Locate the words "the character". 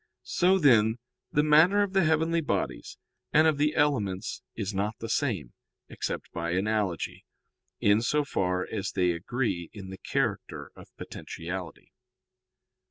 9.91-10.71